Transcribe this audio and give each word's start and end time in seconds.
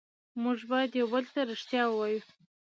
موږ 0.43 0.59
باید 0.71 0.91
یو 0.99 1.07
بل 1.13 1.25
ته 1.33 1.39
ریښتیا 1.49 1.83
ووایو 1.87 2.23